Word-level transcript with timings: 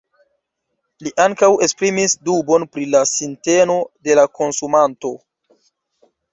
Li 1.07 1.11
ankaŭ 1.25 1.49
esprimis 1.67 2.17
dubon 2.31 2.67
pri 2.73 2.89
la 2.95 3.03
sinteno 3.11 3.79
de 4.09 4.19
la 4.23 4.27
konsumanto. 4.41 5.17